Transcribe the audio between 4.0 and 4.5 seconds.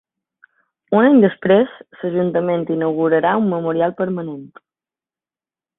permanent.